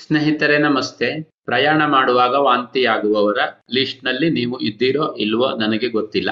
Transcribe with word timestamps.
ಸ್ನೇಹಿತರೆ, 0.00 0.58
ನಮಸ್ತೆ. 0.58 1.08
ಪ್ರಯಾಣ 1.44 1.86
ಮಾಡುವಾಗ 1.86 2.34
ವಾಂತಿಯಾಗುವವರ 2.38 3.38
ಲಿಸ್ಟ್ನಲ್ಲಿ 3.74 4.30
ನೀವು 4.30 4.60
ಇದ್ದೀರೋ 4.60 5.14
ಇಲ್ವೋ 5.18 5.48
ನನಗೆ 5.56 5.88
ಗೊತ್ತಿಲ್ಲ. 5.88 6.30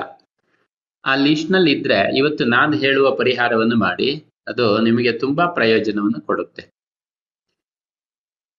ಆ 1.04 1.14
ಲಿಸ್ಟ್ನಲ್ಲಿ 1.16 1.72
ಇದ್ರೆ 1.72 2.16
ಇವತ್ತು 2.18 2.44
ನಾನು 2.46 2.76
ಹೇಳುವ 2.76 3.10
ಪರಿಹಾರವನ್ನು 3.14 3.76
ಮಾಡಿ, 3.76 4.08
ಅದು 4.48 4.78
ನಿಮಗೆ 4.78 5.12
ತುಂಬಾ 5.18 5.46
ಪ್ರಯೋಜನವನ್ನು 5.46 6.20
ಕೊಡುತ್ತೆ. 6.20 6.62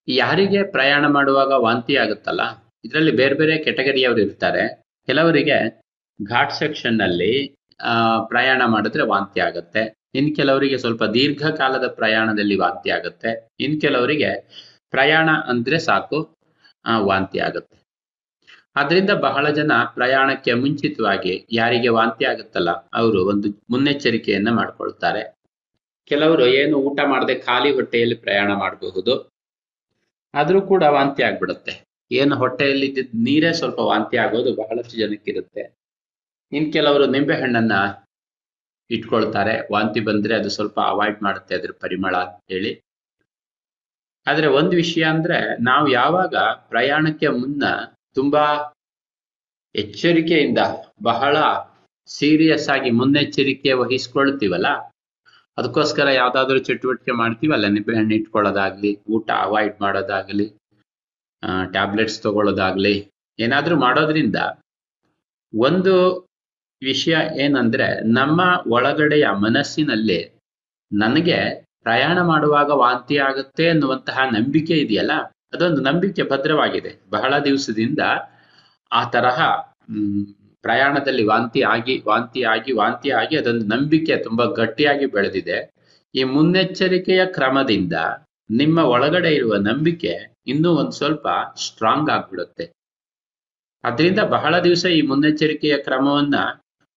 ಯಾರಿಗೆ 0.08 0.62
ಪ್ರಯಾಣ 0.70 1.06
ಮಾಡುವಾಗ 1.06 1.52
ವಾಂತಿ 1.58 1.96
ಆಗುತ್ತಲ್ಲ 1.96 2.42
ಇದರಲ್ಲಿ 2.84 3.10
ಬೇರೆ 3.12 3.34
ಬೇರೆ 3.34 3.58
ಕೆಟಗರಿಯವರು 3.58 4.20
ಇರ್ತಾರೆ. 4.20 4.64
ಕೆಲವರಿಗೆ 5.08 5.58
ಘಾಟ್ 6.20 6.52
ಸೆಕ್ಷನ್ನಲ್ಲಿ 6.52 7.32
ಆ, 7.80 7.92
ಪ್ರಯಾಣ 8.22 8.62
ಮಾಡಿದ್ರೆ 8.66 9.02
ವಾಂತಿ 9.02 9.40
ಆಗುತ್ತೆ 9.40 9.82
ಇನ್ 10.14 10.36
ಕೆಲವರಿಗೆ 10.36 10.78
ಸ್ವಲ್ಪ 10.78 11.04
ದೀರ್ಘಕಾಲದ 11.04 11.86
ಪ್ರಯಾಣದಲ್ಲಿ 11.88 12.56
ವಾಂತಿ 12.56 12.90
ಆಗುತ್ತೆ 12.90 13.30
ಇನ್ 13.60 13.80
ಕೆಲವರಿಗೆ 13.80 14.30
ಪ್ರಯಾಣ 14.94 15.28
ಅಂದ್ರೆ 15.52 15.78
ಸಾಕು 15.88 16.18
ವಾಂತಿ 17.08 17.38
ಆಗುತ್ತೆ. 17.48 17.76
ಆದ್ರಿಂದ 18.80 19.12
ಬಹಳ 19.26 19.46
ಜನ 19.58 19.72
ಪ್ರಯಾಣಕ್ಕೆ 19.96 20.52
ಮುಂಚಿತವಾಗಿ 20.62 21.32
ಯಾರಿಗೆ 21.58 21.90
ವಾಂತಿ 21.96 22.24
ಆಗುತ್ತಲ್ಲ, 22.32 22.70
ಅವರು 23.00 23.20
ಒಂದು 23.32 23.48
ಮುನ್ನೆಚ್ಚರಿಕೆಯನ್ನ 23.72 24.50
ಮಾಡ್ಕೊಳ್ತಾರೆ. 24.58 25.22
ಕೆಲವರು 26.10 26.44
ಏನು 26.60 26.76
ಊಟ 26.88 27.00
ಮಾಡದೆ 27.12 27.34
ಖಾಲಿ 27.46 27.70
ಹೊಟ್ಟೆಯಲ್ಲಿ 27.78 28.16
ಪ್ರಯಾಣ 28.24 28.50
ಮಾಡಬಹುದು, 28.62 29.14
ಆದ್ರೂ 30.34 30.60
ಕೂಡ 30.70 30.82
ವಾಂತಿ 30.96 31.22
ಆಗ್ಬಿಡುತ್ತೆ. 31.28 31.72
ಏನು 32.10 32.34
ಹೊಟ್ಟೆಯಲ್ಲಿ 32.42 32.88
ನೀರೇ 33.26 33.50
ಸ್ವಲ್ಪ 33.60 33.78
ವಾಂತಿ 33.90 34.16
ಆಗೋದು 34.24 34.52
ಬಹಳಷ್ಟು 34.60 34.94
ಜನಕ್ಕಿರುತ್ತೆ. 35.02 35.62
ಇನ್ 36.52 36.68
ಕೆಲವರು 36.76 37.04
ನಿಂಬೆ 37.14 37.34
ಹಣ್ಣನ್ನ 37.42 37.74
ಇಟ್ಕೊಳ್ತಾರೆ, 38.90 39.54
ವಾಂತಿ 39.74 40.00
ಬಂದ್ರೆ 40.08 40.34
ಅದು 40.40 40.50
ಸ್ವಲ್ಪ 40.56 40.78
ಅವಾಯ್ಡ್ 40.92 41.20
ಮಾಡುತ್ತೆ 41.26 41.52
ಅದ್ರ 41.58 41.72
ಪರಿಮಳ 41.82 42.16
ಹೇಳಿ. 42.52 42.72
ಆದ್ರೆ 44.26 44.48
ಒಂದು 44.58 44.74
ವಿಷಯ 44.76 45.04
ಅಂದ್ರೆ 45.14 45.38
ನಾವು 45.60 45.86
ಯಾವಾಗ 46.00 46.34
ಪ್ರಯಾಣಕ್ಕೆ 46.72 47.28
ಮುನ್ನ 47.40 47.64
ತುಂಬಾ 48.14 48.44
ಎಚ್ಚರಿಕೆಯಿಂದ 49.74 50.60
ಬಹಳ 51.02 51.36
ಸೀರಿಯಸ್ 52.08 52.68
ಆಗಿ 52.74 52.90
ಮುನ್ನೆಚ್ಚರಿಕೆ 52.90 53.72
ವಹಿಸ್ಕೊಳ್ತೀವಲ್ಲ, 53.72 54.68
ಅದಕ್ಕೋಸ್ಕರ 55.58 56.08
ಯಾವ್ದಾದ್ರು 56.12 56.58
ಚಟುವಟಿಕೆ 56.58 57.12
ಮಾಡ್ತೀವಲ್ಲ 57.12 57.66
ನಿಂಬೆಹಣ್ಣು 57.66 58.14
ಇಟ್ಕೊಳ್ಳೋದಾಗ್ಲಿ, 58.14 58.90
ಊಟ 59.14 59.28
ಅವಾಯ್ಡ್ 59.44 59.76
ಮಾಡೋದಾಗ್ಲಿ 59.80 60.46
ಟ್ಯಾಬ್ಲೆಟ್ಸ್ 61.74 62.18
ತಗೊಳ್ಳೋದಾಗ್ಲಿ, 62.22 62.94
ಏನಾದ್ರೂ 63.38 63.76
ಮಾಡೋದ್ರಿಂದ 63.76 64.38
ಒಂದು 65.52 65.94
ವಿಷಯ 66.82 67.16
ಏನಂದ್ರೆ 67.44 67.86
ನಮ್ಮ 68.18 68.40
ಒಳಗಡೆಯ 68.72 69.26
ಮನಸ್ಸಿನಲ್ಲಿ 69.46 70.20
ನನಗೆ 70.92 71.38
ಪ್ರಯಾಣ 71.86 72.18
ಮಾಡುವಾಗ 72.22 72.70
ವಾಂತಿ 72.74 73.16
ಆಗುತ್ತೆ 73.18 73.68
ಅನ್ನುವಂತಹ 73.68 74.18
ನಂಬಿಕೆ 74.30 74.74
ಇದೆಯಲ್ಲ? 74.74 75.12
ಅದೊಂದು 75.52 75.80
ನಂಬಿಕೆ 75.80 76.22
ಭದ್ರವಾಗಿದೆ. 76.22 77.00
ಬಹಳ 77.10 77.32
ದಿವಸದಿಂದ 77.38 78.02
ಆ 78.92 79.00
ತರಹ 79.04 79.38
ಪ್ರಯಾಣದಲ್ಲಿ 80.64 81.24
ವಾಂತಿ 81.26 81.60
ಆಗಿ 81.62 82.02
ವಾಂತಿ 82.06 82.42
ಆಗಿ 82.44 82.72
ವಾಂತಿ 82.72 83.10
ಆಗಿ 83.10 83.36
ಅದೊಂದು 83.36 83.66
ನಂಬಿಕೆ 83.66 84.16
ತುಂಬಾ 84.16 84.44
ಗಟ್ಟಿಯಾಗಿ 84.44 85.06
ಬೆಳೆದಿದೆ. 85.06 85.58
ಈ 86.14 86.24
ಮುನ್ನೆಚ್ಚರಿಕೆಯ 86.24 87.26
ಕ್ರಮದಿಂದ 87.26 87.96
ನಿಮ್ಮ 88.50 88.78
ಒಳಗಡೆ 88.78 89.30
ಇರುವ 89.34 89.54
ನಂಬಿಕೆ 89.60 90.12
ಇನ್ನೂ 90.46 90.70
ಒಂದ್ 90.72 90.92
ಸ್ವಲ್ಪ 90.92 91.28
ಸ್ಟ್ರಾಂಗ್ 91.56 92.10
ಆಗ್ಬಿಡುತ್ತೆ. 92.10 92.64
ಅದರಿಂದ 93.84 94.18
ಬಹಳ 94.18 94.54
ದಿವಸ 94.58 94.84
ಈ 94.84 95.00
ಮುನ್ನೆಚ್ಚರಿಕೆಯ 95.02 95.76
ಕ್ರಮವನ್ನ 95.76 96.34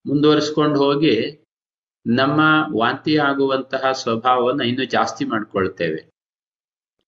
ಮುಂದುವರಿಸ್ಕೊಂಡು 0.06 0.78
ಹೋಗಿ 0.80 1.16
ನಮ್ಮ 2.05 2.39
ವಾಂತಿ 2.77 3.17
ಆಗುವಂತಹ 3.17 3.91
ಸ್ವಭಾವವನ್ನು 3.91 4.63
ಇನ್ನೂ 4.63 4.85
ಜಾಸ್ತಿ 4.85 5.25
ಮಾಡಿಕೊಳ್ತೇವೆ. 5.25 6.09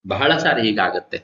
ಬಹಳ 0.07 0.38
ಸಾರಿ 0.38 0.61
ಹೀಗಾಗತ್ತೆ. 0.61 1.23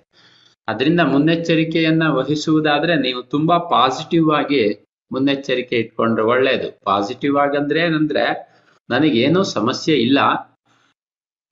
ಅದರಿಂದ 0.68 1.00
ಮುನ್ನೆಚ್ಚರಿಕೆಯನ್ನ 1.00 2.04
ವಹಿಸುವುದಾದ್ರೆ 2.08 2.96
ನೀವು 2.96 3.24
ತುಂಬಾ 3.24 3.58
ಪಾಸಿಟಿವ್ 3.58 4.32
ಆಗಿ 4.32 4.86
ಮುನ್ನೆಚ್ಚರಿಕೆ 5.12 5.76
ಇಟ್ಕೊಂಡ್ರೆ 5.76 6.26
ಒಳ್ಳೇದು. 6.26 6.80
ಪಾಸಿಟಿವ್ 6.84 7.38
ಆಗಂದ್ರೆ 7.38 7.80
ಏನಂದ್ರೆ 7.80 8.54
ನನಗೇನೂ 8.90 9.44
ಸಮಸ್ಯೆ 9.44 9.96
ಇಲ್ಲ. 9.96 10.18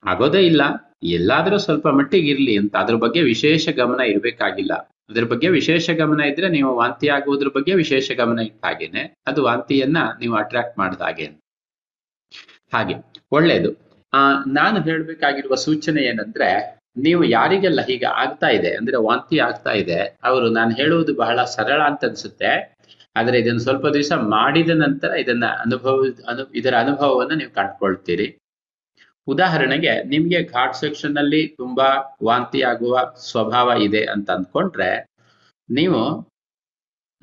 ಆಗೋದೇ 0.06 0.41
ಇಲ್ಲ. 0.41 0.62
ಎಲ್ಲಾದ್ರೂ 1.03 1.58
ಸ್ವಲ್ಪ 1.58 1.88
ಮಟ್ಟಿಗೆ 1.88 2.31
ಇರ್ಲಿ 2.31 2.58
ಅಂತ. 2.58 2.75
ಅದ್ರ 2.75 2.96
ಬಗ್ಗೆ 2.96 3.22
ವಿಶೇಷ 3.22 3.69
ಗಮನ 3.69 4.00
ಇರ್ಬೇಕಾಗಿಲ್ಲ. 4.00 4.74
ಅದ್ರ 5.09 5.24
ಬಗ್ಗೆ 5.24 5.50
ವಿಶೇಷ 5.50 5.90
ಗಮನ 5.90 6.22
ಇದ್ರೆ 6.22 6.50
ನೀವು 6.50 6.75
ವಾಂತಿ 6.75 7.08
ಆಗುವುದ್ರ 7.08 7.47
ಬಗ್ಗೆ 7.56 7.75
ವಿಶೇಷ 7.75 8.12
ಗಮನ 8.12 8.40
ಇಟ್ಟ 8.40 8.66
ಹಾಗೇನೆ 8.66 9.16
ಅದು 9.28 9.44
ವಾಂತಿಯನ್ನ 9.44 9.97
ನೀವು 10.19 10.35
ಅಟ್ರಾಕ್ಟ್ 10.35 10.79
ಮಾಡಿದ 10.79 11.02
ಹಾಗೆ 11.02 11.49
ಹಾಗೆ. 12.74 12.94
ಒಳ್ಳೇದು. 13.31 13.90
ಆ, 14.13 14.18
ನಾನು 14.47 14.81
ಹೇಳ್ಬೇಕಾಗಿರುವ 14.81 15.56
ಸೂಚನೆ 15.56 16.02
ಏನಂದ್ರೆ, 16.02 16.80
ನೀವು 16.97 17.24
ಯಾರಿಗೆಲ್ಲ 17.24 17.81
ಹೀಗೆ 17.81 18.06
ಆಗ್ತಾ 18.06 18.47
ಇದೆ, 18.47 18.75
ಅಂದ್ರೆ 18.75 18.97
ವಾಂತಿ 18.97 19.40
ಆಗ್ತಾ 19.40 19.72
ಇದೆ, 19.72 20.18
ಅವರು 20.24 20.50
ನಾನು 20.50 20.72
ಹೇಳುವುದು 20.72 21.16
ಬಹಳ 21.16 21.44
ಸರಳ 21.44 21.81
ಅಂತ 21.81 22.06
ಅನ್ಸುತ್ತೆ. 22.06 22.75
ಆದ್ರೆ 23.16 23.40
ಇದನ್ನು 23.40 23.59
ಸ್ವಲ್ಪ 23.59 23.88
ದಿವಸ 23.88 24.12
ಮಾಡಿದ 24.16 24.69
ನಂತರ 24.69 25.09
ಇದನ್ನ 25.09 25.46
ಅನುಭವ, 25.46 26.03
ಅನು, 26.28 26.52
ಇದರ 26.53 26.75
ಅನುಭವವನ್ನು 26.75 27.35
ನೀವು 27.35 27.53
ಕಂಡುಕೊಳ್ತೀರಿ. 27.53 28.38
ಉದಾಹರಣೆಗೆ, 29.28 30.03
ನಿಮ್ಗೆ 30.03 30.44
ಘಾಟ್ 30.44 30.75
ಸೆಕ್ಷನ್ 30.75 31.18
ಅಲ್ಲಿ 31.18 31.47
ತುಂಬಾ 31.47 32.18
ವಾಂತಿ 32.24 32.62
ಆಗುವ 32.62 33.13
ಸ್ವಭಾವ 33.18 33.72
ಇದೆ 33.81 34.06
ಅಂತ 34.06 34.31
ಅಂದ್ಕೊಂಡ್ರೆ, 34.31 35.06
ನೀವು 35.69 36.29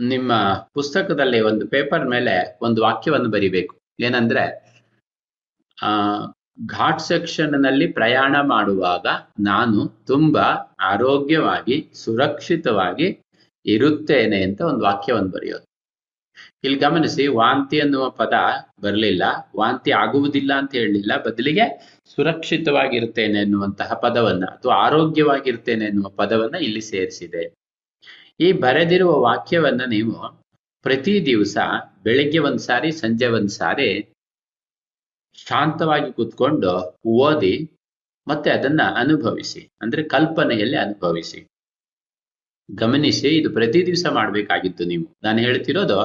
ನಿಮ್ಮ 0.00 0.32
ಪುಸ್ತಕದಲ್ಲಿ 0.74 1.40
ಒಂದು 1.40 1.68
ಪೇಪರ್ 1.68 2.08
ಮೇಲೆ 2.08 2.58
ಒಂದು 2.62 2.82
ವಾಕ್ಯವನ್ನು 2.82 3.28
ಬರಿಬೇಕು. 3.28 3.78
ಏನಂದ್ರೆ 4.00 4.65
ಘಾಟ್ 6.66 7.00
ಸೆಕ್ಷನ್ನಲ್ಲಿ 7.00 7.86
ಪ್ರಯಾಣ 7.86 8.36
ಮಾಡುವಾಗ 8.40 9.06
ನಾನು 9.40 9.88
ತುಂಬಾ 10.06 10.76
ಆರೋಗ್ಯವಾಗಿ, 10.80 11.90
ಸುರಕ್ಷಿತವಾಗಿ 11.94 13.20
ಇರುತ್ತೇನೆ 13.66 14.42
ಅಂತ 14.42 14.60
ಒಂದು 14.60 14.84
ವಾಕ್ಯವನ್ನು 14.84 15.28
ಬರೆಯೋದು. 15.28 15.64
ಇಲ್ಲಿ 16.64 16.78
ಗಮನಿಸಿ, 16.78 17.26
ವಾಂತಿ 17.26 17.80
ಅನ್ನುವ 17.80 18.10
ಪದ 18.10 18.32
ಬರಲಿಲ್ಲ. 18.80 19.22
ವಾಂತಿ 19.56 19.90
ಆಗುವುದಿಲ್ಲ 19.90 20.52
ಅಂತ 20.54 20.74
ಹೇಳಲಿಲ್ಲ. 20.74 21.12
ಬದಲಿಗೆ 21.26 21.66
ಸುರಕ್ಷಿತವಾಗಿರ್ತೇನೆ 22.04 23.38
ಎನ್ನುವಂತಹ 23.38 23.92
ಪದವನ್ನ, 23.92 24.44
ಅಥವಾ 24.44 24.74
ಆರೋಗ್ಯವಾಗಿರ್ತೇನೆ 24.74 25.84
ಎನ್ನುವ 25.84 26.08
ಪದವನ್ನ 26.08 26.54
ಇಲ್ಲಿ 26.54 26.80
ಸೇರಿಸಿದೆ. 26.80 27.54
ಈ 28.40 28.52
ಬರೆದಿರುವ 28.52 29.20
ವಾಕ್ಯವನ್ನ 29.20 29.80
ನೀವು 29.88 30.42
ಪ್ರತಿ 30.82 31.26
ದಿವಸ 31.26 31.56
ಬೆಳಿಗ್ಗೆ 32.02 32.38
ಒಂದ್ಸಾರಿ, 32.38 32.92
ಸಂಜೆ 32.92 33.26
ಒಂದ್ 33.26 33.48
ಸಾರಿ 33.48 34.15
ಶಾಂತವಾಗಿ 35.36 36.12
ಕೂತ್ಕೊಂಡು 36.12 36.72
ಓದಿ 37.24 37.56
ಮತ್ತೆ 38.26 38.50
ಅದನ್ನ 38.50 38.82
ಅನುಭವಿಸಿ, 38.96 39.60
ಅಂದ್ರೆ 39.82 40.02
ಕಲ್ಪನೆಯಲ್ಲಿ 40.08 40.76
ಅನುಭವಿಸಿ. 40.76 41.40
ಗಮನಿಸಿ, 42.68 43.28
ಇದು 43.38 43.48
ಪ್ರತಿ 43.50 43.80
ದಿವಸ 43.86 44.06
ಮಾಡ್ಬೇಕಾಗಿತ್ತು 44.12 44.84
ನೀವು. 44.84 45.04
ನಾನು 45.22 45.38
ಹೇಳ್ತಿರೋದು, 45.38 45.98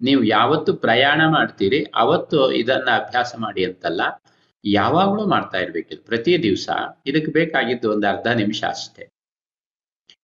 ನೀವು 0.00 0.22
ಯಾವತ್ತು 0.24 0.70
ಪ್ರಯಾಣ 0.74 1.20
ಮಾಡ್ತೀರಿ, 1.26 1.80
ಅವತ್ತು 1.94 2.38
ಇದನ್ನ 2.52 2.88
ಅಭ್ಯಾಸ 2.96 3.32
ಮಾಡಿ 3.38 3.62
ಅಂತಲ್ಲ, 3.64 4.02
ಯಾವಾಗ್ಲೂ 4.64 5.22
ಮಾಡ್ತಾ 5.26 5.58
ಇರ್ಬೇಕಿದು 5.58 6.02
ಪ್ರತಿ 6.02 6.32
ದಿವಸ 6.42 6.68
ಇದಕ್ಕೆ 7.06 7.30
ಬೇಕಾಗಿದ್ದು 7.32 7.86
ಒಂದು 7.90 8.06
ಅರ್ಧ 8.06 8.26
ನಿಮಿಷ 8.26 8.60
ಅಷ್ಟೇ. 8.68 9.04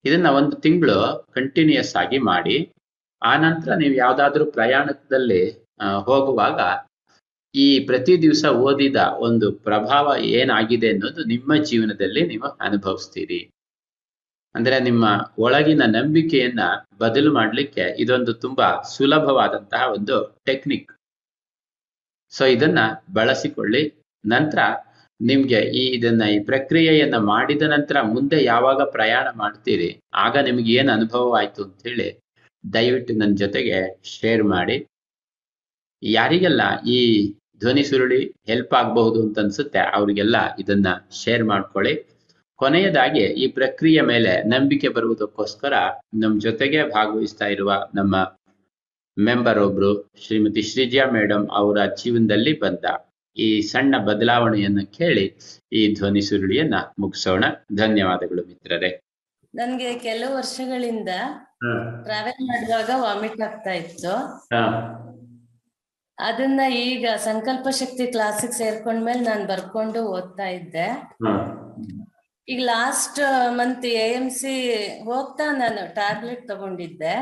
ಇದನ್ನ 0.04 0.28
ಒಂದು 0.40 0.56
ತಿಂಗಳು 0.56 0.98
ಕಂಟಿನ್ಯೂಸ್ 1.34 1.96
ಆಗಿ 1.96 2.18
ಮಾಡಿ, 2.30 2.56
ಆ 3.22 3.32
ನಂತರ 3.36 3.70
ನೀವು 3.74 3.94
ಯಾವ್ದಾದ್ರೂ 3.94 4.44
ಪ್ರಯಾಣದಲ್ಲಿ 4.50 5.42
ಹೋಗುವಾಗ 6.04 6.60
ಈ 7.54 7.86
ಪ್ರತಿ 7.86 8.22
ದಿವಸ 8.22 8.44
ಓದಿದ 8.44 8.96
ಒಂದು 9.18 9.52
ಪ್ರಭಾವ 9.52 10.16
ಏನಾಗಿದೆ 10.38 10.88
ಅನ್ನೋದು 10.88 11.24
ನಿಮ್ಮ 11.24 11.54
ಜೀವನದಲ್ಲಿ 11.64 12.22
ನೀವು 12.26 12.48
ಅನುಭವಿಸ್ತೀರಿ. 12.60 13.40
ಅಂದ್ರೆ 14.54 14.80
ನಿಮ್ಮ 14.80 15.04
ಒಳಗಿನ 15.38 15.82
ನಂಬಿಕೆಯನ್ನ 15.86 16.60
ಬದಲು 16.98 17.32
ಮಾಡಲಿಕ್ಕೆ 17.32 17.84
ಇದೊಂದು 17.98 18.32
ತುಂಬಾ 18.34 18.68
ಸುಲಭವಾದಂತಹ 18.82 19.82
ಒಂದು 19.92 20.16
ಟೆಕ್ನಿಕ್. 20.44 20.92
ಸೊ 22.32 22.44
ಇದನ್ನ 22.46 22.78
ಬಳಸಿಕೊಳ್ಳಿ. 23.12 23.82
ನಂತರ 24.24 24.58
ನಿಮ್ಗೆ 25.20 25.60
ಈ 25.80 25.84
ಇದನ್ನ, 25.96 26.22
ಈ 26.22 26.38
ಪ್ರಕ್ರಿಯೆಯನ್ನ 26.44 27.16
ಮಾಡಿದ 27.16 27.62
ನಂತರ 27.62 27.96
ಮುಂದೆ 28.02 28.44
ಯಾವಾಗ 28.44 28.80
ಪ್ರಯಾಣ 28.82 29.26
ಮಾಡ್ತೀರಿ, 29.36 29.88
ಆಗ 30.14 30.36
ನಿಮ್ಗೆ 30.38 30.72
ಏನ್ 30.72 30.88
ಅನುಭವ 30.88 31.36
ಆಯ್ತು 31.36 31.62
ಅಂತ 31.64 31.80
ಹೇಳಿ 31.86 32.08
ದಯವಿಟ್ಟು 32.64 33.12
ನನ್ನ 33.14 33.34
ಜೊತೆಗೆ 33.34 33.78
ಶೇರ್ 34.04 34.44
ಮಾಡಿ. 34.44 34.76
ಯಾರಿಗೆಲ್ಲ 36.02 36.62
ಈ 36.86 37.00
ಧ್ವನಿ 37.60 37.84
ಸುರುಳಿ 37.84 38.20
ಹೆಲ್ಪ್ 38.46 38.74
ಆಗಬಹುದು 38.74 39.22
ಅಂತ 39.22 39.38
ಅನ್ಸುತ್ತೆ. 39.38 39.78
ಅವರಿಗೆಲ್ಲ 39.78 40.36
ಇದನ್ನ 40.58 40.86
ಶೇರ್ 41.24 41.44
ಮಾಡ್ಕೊಳ್ಳಿ. 41.44 41.94
ಕೊನೆಯದಾಗಿ 42.56 43.20
ಈ 43.20 43.46
ಪ್ರಕ್ರಿಯೆ 43.52 44.00
ಮೇಲೆ 44.00 44.42
ನಂಬಿಕೆ 44.42 44.88
ಬರುವುದಕ್ಕೋಸ್ಕರ 44.88 45.72
ನಮ್ಮ 46.14 46.40
ಜೊತೆಗೆ 46.40 46.82
ಭಾಗವಹಿಸ್ತಾ 46.90 47.46
ಇರುವ 47.46 47.72
ನಮ್ಮ 47.94 48.16
ಮೆಂಬರ್ 49.18 49.58
ಒಬ್ರು 49.58 49.90
ಶ್ರೀಮತಿ 50.26 50.62
ಶ್ರೀಜಾ 50.62 51.04
ಮೇಡಮ್ 51.10 51.48
ಅವರ 51.52 51.78
ಜೀವನದಲ್ಲಿ 52.02 52.58
ಬಂದ 52.58 52.84
ಈ 53.36 53.60
ಸಣ್ಣ 53.60 53.98
ಬದಲಾವಣೆಯನ್ನು 53.98 54.84
ಕೇಳಿ 54.86 55.26
ಈ 55.72 55.94
ಧ್ವನಿ 55.94 56.20
ಸುರುಳಿಯನ್ನ 56.20 56.74
ಮುಗಿಸೋಣ. 56.98 57.44
ಧನ್ಯವಾದಗಳು 57.76 58.42
ಮಿತ್ರರೇ. 58.46 59.00
ನನ್ಗೆ 59.54 59.98
ಕೆಲವು 59.98 60.34
ವರ್ಷಗಳಿಂದ 60.36 61.08
ಟ್ರಾವೆಲ್ 62.02 62.44
ಮಾಡುವಾಗ 62.44 62.90
ವಾಮಿಟ್ 62.94 63.40
ಆಗ್ತಾ 63.40 63.70
ಇತ್ತು. 63.70 64.14
ಅದನ್ನ 66.18 66.60
ಈಗ 66.86 67.06
ಸಂಕಲ್ಪ 67.26 67.68
ಶಕ್ತಿ 67.80 68.04
ಕ್ಲಾಸಿಗೆ 68.14 68.52
ಸೇರ್ಕೊಂಡ್ಮೇಲೆ 68.52 69.20
ನಾನು 69.20 69.44
ಬರ್ಕೊಂಡು 69.46 70.00
ಓದ್ತಾ 70.14 70.46
ಇದ್ದೆ. 70.58 70.86
ಈಗ 72.48 72.60
last 72.64 73.20
month 73.58 73.84
A 73.84 74.06
M 74.18 74.26
C 74.38 74.52
ಹೋಗ್ತಾ 75.08 75.46
ನಾನು 75.62 75.80
ಟ್ಯಾಬ್ಲೆಟ್ 75.94 76.44
ತಗೊಂಡಿದ್ದೆ. 76.48 77.14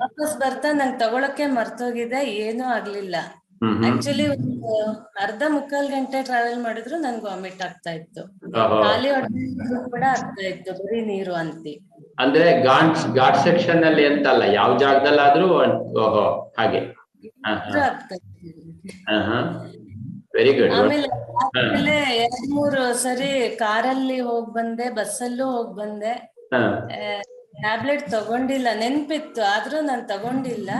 ವಾಪಸ್ 0.00 0.34
ಬರ್ತಾ 0.42 0.70
ನಂಗೆ 0.72 0.98
ತಗೊಳಕ್ಕೆ 1.04 1.46
ಮರ್ತೋಗಿದೆ 1.58 2.20
ಏನೂ 2.44 2.64
ಆಗ್ಲಿಲ್ಲ. 2.76 3.16
ಆಕ್ಚುಲಿ 3.88 4.26
ಒಂದು 4.34 4.74
ಅರ್ಧ 5.24 5.42
ಮುಕ್ಕಾಲ್ 5.48 5.88
ಗಂಟೆ 5.94 6.18
ಟ್ರಾವೆಲ್ 6.22 6.60
ಮಾಡಿದ್ರು 6.66 6.96
ನನ್ಗೆ 6.98 7.26
ವಾಮಿಟ್ 7.30 7.62
ಆಗ್ತಾ 7.66 7.90
ಇತ್ತು. 7.90 8.22
ಖಾಲಿ 8.84 9.10
ಹೊಟ್ಟೆ 9.16 9.42
ಕೂಡ 9.90 10.04
ಆಗ್ತಾ 10.14 10.44
ಇತ್ತು 10.52 10.72
ಬರೀ 10.80 11.00
ನೀರು 11.10 11.34
ಅಂತಿ. 11.42 11.74
ಅಂದ್ರೆ 12.18 12.46
ಘಾಟ್ 13.18 13.40
ಸೆಕ್ಷನ್ 13.46 13.84
ಅಲ್ಲಿ 13.90 14.06
ಅಂತಲ್ಲ 14.06 14.42
ಯಾವ 14.60 14.78
ಜಾಗದಲ್ಲಾದ್ರೂ 14.78 15.48
ಓಹೋ 16.04 16.24
ಹಾಗೆ. 16.58 16.80
ವೆರಿ 20.36 20.52
ಗುಡ್ 20.52 20.72
ಆಮೇಲೆ 20.72 21.96
ಎರಡ್ 22.16 22.50
ಮೂರು 22.54 22.94
ಸರಿ 22.94 23.56
ಕಾರಲ್ಲಿ 23.58 24.20
ಹೋಗ್ 24.20 24.54
ಬಂದೆ 24.54 24.90
ಬಸ್ಸಲ್ಲೂ 24.90 25.46
ಹೋಗ್ 25.50 25.76
ಬಂದೆ. 25.76 26.12
ಟ್ಯಾಬ್ಲೆಟ್ 27.60 28.10
ತಗೊಂಡಿಲ್ಲ 28.10 28.68
ನೆನ್ಪಿತ್ತು 28.78 29.42
ಆದ್ರೂ 29.42 29.80
ನಾನ್ 29.80 30.08
ತಗೊಂಡಿಲ್ಲ. 30.08 30.70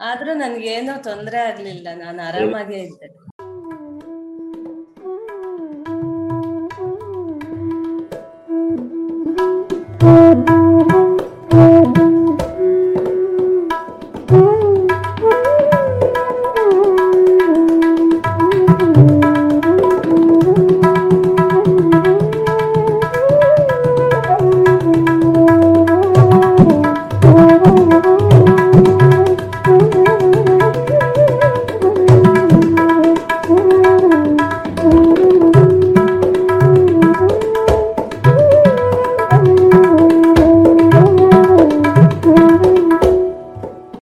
ಆದ್ರೂ 0.00 0.34
ನನ್ಗೇನು 0.34 1.02
ತೊಂದ್ರೆ 1.02 1.38
ಆಗ್ಲಿಲ್ಲ 1.38 1.88
ನಾನು 1.94 2.22
ಆರಾಮಾಗೇ 2.22 2.78
ಇದ್ದೆ. 2.78 3.19